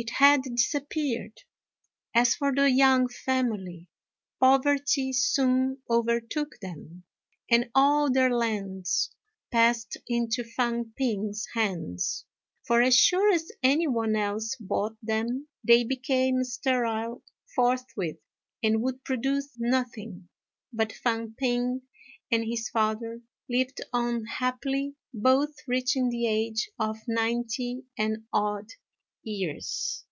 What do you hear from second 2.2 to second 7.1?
for the Yang family, poverty soon overtook them,